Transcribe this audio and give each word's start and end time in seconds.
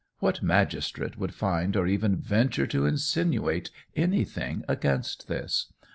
What 0.17 0.41
magistrate 0.41 1.15
would 1.19 1.31
find 1.31 1.75
or 1.77 1.85
even 1.85 2.15
venture 2.17 2.65
to 2.65 2.87
insinuate 2.87 3.69
anything 3.95 4.63
against 4.67 5.27
this? 5.27 5.71